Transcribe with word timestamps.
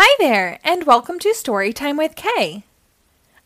Hi 0.00 0.14
there, 0.20 0.60
and 0.62 0.84
welcome 0.84 1.18
to 1.18 1.30
Storytime 1.30 1.98
with 1.98 2.14
K. 2.14 2.62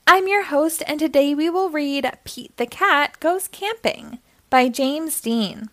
I'm 0.07 0.29
your 0.29 0.45
host, 0.45 0.83
and 0.87 1.01
today 1.01 1.35
we 1.35 1.49
will 1.49 1.71
read 1.71 2.13
Pete 2.25 2.55
the 2.59 2.67
Cat 2.67 3.19
Goes 3.21 3.49
Camping 3.49 4.19
by 4.51 4.69
James 4.69 5.19
Dean. 5.19 5.71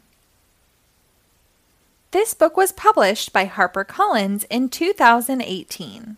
This 2.12 2.34
book 2.34 2.56
was 2.56 2.72
published 2.72 3.34
by 3.34 3.46
HarperCollins 3.46 4.46
in 4.50 4.70
2018. 4.70 6.16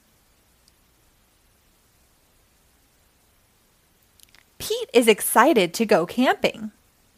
Pete 4.59 4.89
is 4.93 5.07
excited 5.07 5.73
to 5.73 5.88
go 5.88 6.05
camping. 6.05 6.70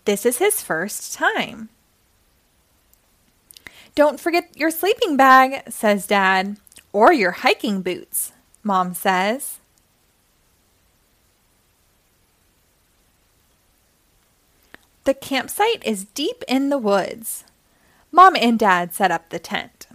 This 0.06 0.26
is 0.26 0.38
his 0.38 0.62
first 0.62 1.14
time. 1.14 1.68
Don't 3.96 4.22
forget 4.22 4.56
your 4.56 4.72
sleeping 4.72 5.18
bag, 5.18 5.70
says 5.70 6.08
Dad, 6.08 6.56
or 6.94 7.12
your 7.12 7.32
hiking 7.32 7.82
boots, 7.82 8.32
Mom 8.64 8.94
says. 8.94 9.60
The 15.04 15.14
campsite 15.14 15.84
is 15.84 16.06
deep 16.06 16.44
in 16.48 16.70
the 16.70 16.78
woods. 16.78 17.44
Mom 18.12 18.38
and 18.38 18.58
Dad 18.58 18.94
set 18.94 19.12
up 19.12 19.30
the 19.30 19.40
tent. 19.40 19.88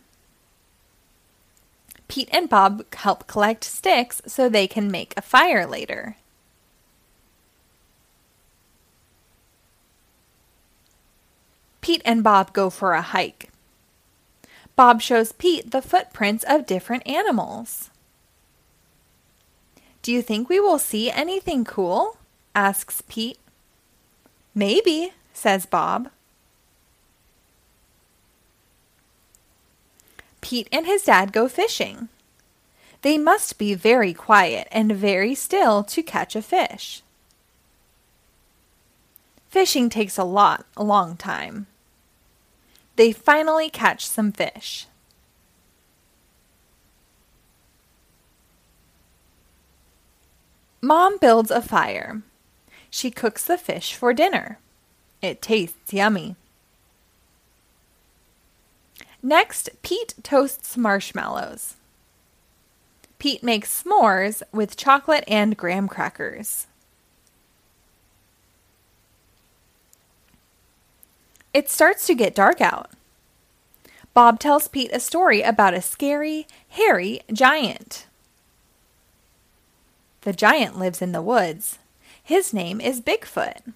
Pete 2.08 2.28
and 2.32 2.48
Bob 2.48 2.84
help 2.94 3.26
collect 3.26 3.64
sticks 3.64 4.20
so 4.26 4.48
they 4.48 4.66
can 4.66 4.90
make 4.90 5.14
a 5.16 5.22
fire 5.22 5.66
later. 5.66 6.16
Pete 11.80 12.02
and 12.04 12.22
Bob 12.22 12.52
go 12.52 12.68
for 12.68 12.92
a 12.92 13.00
hike. 13.00 13.50
Bob 14.78 15.02
shows 15.02 15.32
Pete 15.32 15.72
the 15.72 15.82
footprints 15.82 16.44
of 16.46 16.64
different 16.64 17.04
animals. 17.04 17.90
Do 20.02 20.12
you 20.12 20.22
think 20.22 20.48
we 20.48 20.60
will 20.60 20.78
see 20.78 21.10
anything 21.10 21.64
cool? 21.64 22.18
asks 22.54 23.02
Pete. 23.08 23.40
Maybe, 24.54 25.14
says 25.32 25.66
Bob. 25.66 26.10
Pete 30.40 30.68
and 30.70 30.86
his 30.86 31.02
dad 31.02 31.32
go 31.32 31.48
fishing. 31.48 32.08
They 33.02 33.18
must 33.18 33.58
be 33.58 33.74
very 33.74 34.14
quiet 34.14 34.68
and 34.70 34.92
very 34.92 35.34
still 35.34 35.82
to 35.82 36.04
catch 36.04 36.36
a 36.36 36.40
fish. 36.40 37.02
Fishing 39.48 39.90
takes 39.90 40.16
a 40.16 40.22
lot, 40.22 40.66
a 40.76 40.84
long 40.84 41.16
time. 41.16 41.66
They 42.98 43.12
finally 43.12 43.70
catch 43.70 44.04
some 44.04 44.32
fish. 44.32 44.88
Mom 50.82 51.16
builds 51.18 51.52
a 51.52 51.62
fire. 51.62 52.22
She 52.90 53.12
cooks 53.12 53.44
the 53.44 53.56
fish 53.56 53.94
for 53.94 54.12
dinner. 54.12 54.58
It 55.22 55.40
tastes 55.40 55.92
yummy. 55.92 56.34
Next, 59.22 59.70
Pete 59.82 60.14
toasts 60.24 60.76
marshmallows. 60.76 61.74
Pete 63.20 63.44
makes 63.44 63.84
s'mores 63.84 64.42
with 64.50 64.76
chocolate 64.76 65.22
and 65.28 65.56
graham 65.56 65.86
crackers. 65.86 66.66
It 71.58 71.68
starts 71.68 72.06
to 72.06 72.14
get 72.14 72.36
dark 72.36 72.60
out. 72.60 72.88
Bob 74.14 74.38
tells 74.38 74.68
Pete 74.68 74.92
a 74.92 75.00
story 75.00 75.42
about 75.42 75.74
a 75.74 75.82
scary, 75.82 76.46
hairy 76.68 77.22
giant. 77.32 78.06
The 80.20 80.32
giant 80.32 80.78
lives 80.78 81.02
in 81.02 81.10
the 81.10 81.20
woods. 81.20 81.80
His 82.22 82.54
name 82.54 82.80
is 82.80 83.00
Bigfoot. 83.00 83.72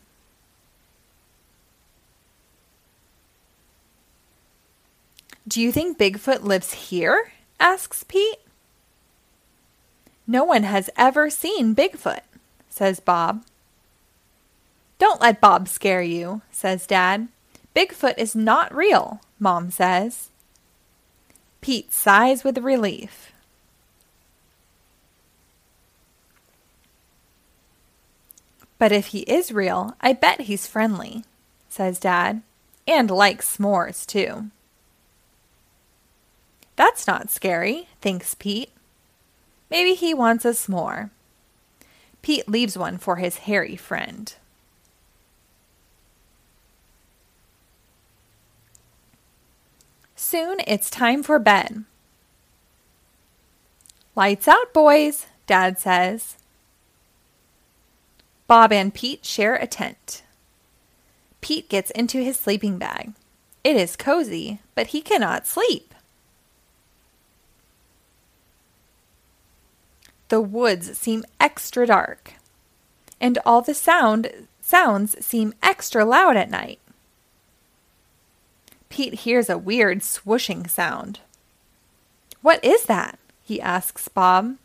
Do 5.49 5.61
you 5.61 5.73
think 5.73 5.99
Bigfoot 5.99 6.45
lives 6.45 6.75
here? 6.75 7.33
asks 7.59 8.05
Pete. 8.05 8.39
No 10.29 10.45
one 10.45 10.63
has 10.63 10.89
ever 10.97 11.31
seen 11.31 11.75
Bigfoot, 11.75 12.23
says 12.71 13.01
Bob. 13.01 13.45
Don't 15.01 15.21
let 15.21 15.41
Bob 15.41 15.67
scare 15.67 16.01
you, 16.01 16.43
says 16.53 16.87
Dad. 16.87 17.27
Bigfoot 17.75 18.15
is 18.19 18.37
not 18.37 18.75
real, 18.75 19.21
Mom 19.39 19.71
says. 19.71 20.29
Pete 21.61 21.93
sighs 21.93 22.45
with 22.45 22.59
relief. 22.59 23.33
But 28.79 28.93
if 28.93 29.07
he 29.09 29.21
is 29.21 29.53
real, 29.53 29.95
I 30.01 30.13
bet 30.13 30.43
he's 30.43 30.67
friendly, 30.67 31.23
says 31.69 32.01
Dad, 32.01 32.43
and 32.87 33.11
likes 33.11 33.57
s'mores 33.57 34.05
too. 34.05 34.51
That's 36.75 37.07
not 37.07 37.31
scary, 37.31 37.89
thinks 38.01 38.35
Pete. 38.35 38.71
Maybe 39.71 39.95
he 39.95 40.13
wants 40.13 40.45
a 40.45 40.49
s'more. 40.49 41.11
Pete 42.23 42.49
leaves 42.49 42.77
one 42.77 42.99
for 42.99 43.17
his 43.17 43.39
hairy 43.39 43.77
friend. 43.77 44.35
Soon 50.33 50.61
it's 50.67 50.89
time 50.89 51.23
for 51.23 51.39
bed. 51.39 51.85
Lights 54.17 54.49
out, 54.49 54.73
boys, 54.73 55.27
Dad 55.47 55.79
says. 55.79 56.39
Bob 58.47 58.73
and 58.73 58.95
Pete 58.95 59.27
share 59.27 59.57
a 59.57 59.67
tent. 59.67 60.23
Pete 61.43 61.69
gets 61.69 61.91
into 61.91 62.25
his 62.25 62.39
sleeping 62.39 62.79
bag. 62.79 63.13
It 63.63 63.77
is 63.77 63.95
cozy, 63.95 64.61
but 64.75 64.87
he 64.87 65.03
cannot 65.03 65.47
sleep. 65.47 65.95
The 70.31 70.41
woods 70.41 70.97
seem 70.97 71.27
extra 71.39 71.87
dark, 71.87 72.37
and 73.21 73.39
all 73.45 73.61
the 73.61 73.75
sound 73.75 74.49
sounds 74.63 75.23
seem 75.23 75.53
extra 75.63 76.07
loud 76.07 76.39
at 76.39 76.51
night. 76.51 76.79
Pete 78.93 79.21
hears 79.21 79.49
a 79.49 79.57
weird 79.57 80.01
swooshing 80.01 80.69
sound. 80.69 81.21
What 82.43 82.63
is 82.63 82.85
that? 82.85 83.19
he 83.43 83.59
asks 83.59 84.07
Bob. 84.09 84.59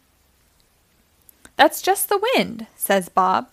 That's 1.55 1.81
just 1.81 2.09
the 2.09 2.21
wind, 2.35 2.67
says 2.75 3.07
Bob. 3.07 3.49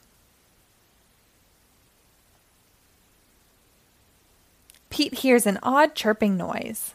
Pete 4.90 5.14
hears 5.20 5.46
an 5.46 5.60
odd 5.62 5.94
chirping 5.94 6.36
noise. 6.36 6.94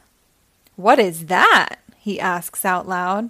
What 0.75 0.99
is 0.99 1.27
that? 1.27 1.79
he 1.97 2.19
asks 2.19 2.65
out 2.65 2.85
loud. 2.85 3.29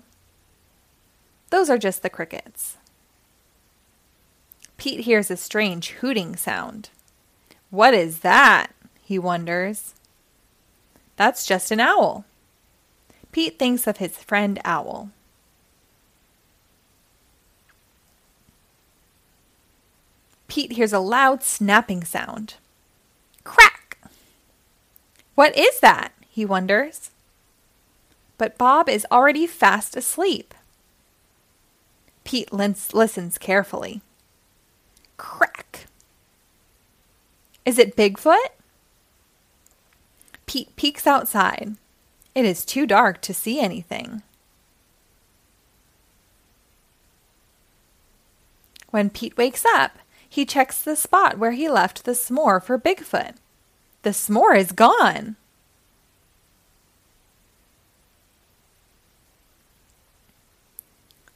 Those 1.51 1.69
are 1.69 1.77
just 1.77 2.01
the 2.01 2.09
crickets. 2.09 2.77
Pete 4.77 5.01
hears 5.01 5.29
a 5.29 5.37
strange 5.37 5.91
hooting 5.91 6.35
sound. 6.35 6.89
What 7.69 7.93
is 7.93 8.21
that? 8.21 8.71
he 9.03 9.19
wonders. 9.19 9.93
That's 11.19 11.45
just 11.45 11.69
an 11.69 11.81
owl. 11.81 12.23
Pete 13.33 13.59
thinks 13.59 13.87
of 13.87 13.97
his 13.97 14.15
friend 14.15 14.57
Owl. 14.63 15.09
Pete 20.47 20.71
hears 20.71 20.93
a 20.93 20.99
loud 20.99 21.43
snapping 21.43 22.05
sound. 22.05 22.53
Crack! 23.43 23.97
What 25.35 25.57
is 25.57 25.81
that? 25.81 26.13
he 26.29 26.45
wonders. 26.45 27.11
But 28.37 28.57
Bob 28.57 28.87
is 28.87 29.05
already 29.11 29.45
fast 29.45 29.97
asleep. 29.97 30.53
Pete 32.23 32.53
listens 32.53 33.37
carefully. 33.37 33.99
Crack! 35.17 35.87
Is 37.65 37.77
it 37.77 37.97
Bigfoot? 37.97 38.58
Pete 40.49 40.75
peeks 40.75 41.05
outside. 41.05 41.75
It 42.33 42.43
is 42.43 42.65
too 42.65 42.87
dark 42.87 43.21
to 43.21 43.35
see 43.35 43.59
anything. 43.59 44.23
When 48.89 49.11
Pete 49.11 49.37
wakes 49.37 49.63
up, 49.75 49.99
he 50.27 50.47
checks 50.47 50.81
the 50.81 50.95
spot 50.95 51.37
where 51.37 51.51
he 51.51 51.69
left 51.69 52.03
the 52.03 52.13
s'more 52.13 52.63
for 52.63 52.79
Bigfoot. 52.79 53.35
The 54.01 54.09
s'more 54.09 54.57
is 54.57 54.71
gone. 54.71 55.35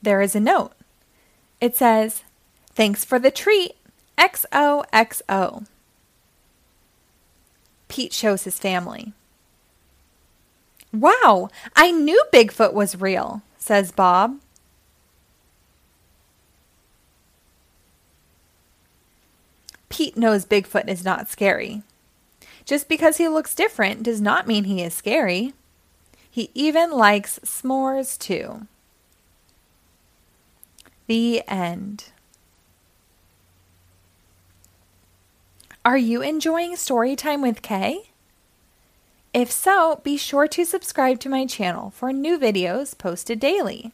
There 0.01 0.21
is 0.21 0.33
a 0.33 0.39
note. 0.39 0.73
It 1.61 1.75
says, 1.75 2.23
Thanks 2.71 3.05
for 3.05 3.19
the 3.19 3.29
treat. 3.29 3.73
XOXO. 4.17 5.67
Pete 7.93 8.11
shows 8.11 8.43
his 8.43 8.57
family. 8.57 9.13
Wow, 10.91 11.49
I 11.75 11.91
knew 11.91 12.23
Bigfoot 12.33 12.73
was 12.73 12.99
real, 12.99 13.43
says 13.59 13.91
Bob. 13.91 14.39
Pete 19.89 20.17
knows 20.17 20.43
Bigfoot 20.43 20.87
is 20.87 21.05
not 21.05 21.29
scary. 21.29 21.83
Just 22.65 22.89
because 22.89 23.17
he 23.17 23.27
looks 23.27 23.53
different 23.53 24.01
does 24.01 24.19
not 24.19 24.47
mean 24.47 24.63
he 24.63 24.81
is 24.81 24.95
scary. 24.95 25.53
He 26.31 26.49
even 26.55 26.89
likes 26.89 27.37
s'mores 27.45 28.17
too. 28.17 28.65
The 31.05 31.47
end. 31.47 32.05
Are 35.85 35.97
you 35.97 36.21
enjoying 36.21 36.75
Storytime 36.75 37.41
with 37.41 37.61
K? 37.61 38.11
If 39.33 39.51
so, 39.51 39.99
be 40.01 40.15
sure 40.15 40.47
to 40.47 40.63
subscribe 40.63 41.19
to 41.19 41.29
my 41.29 41.45
channel 41.45 41.89
for 41.89 42.13
new 42.13 42.39
videos 42.39 42.97
posted 42.97 43.41
daily. 43.41 43.91